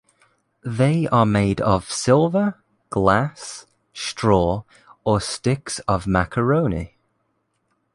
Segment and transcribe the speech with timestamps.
[0.65, 2.55] They are made of silver,
[2.89, 4.63] glass, straw,
[5.03, 6.97] or sticks of macaroni.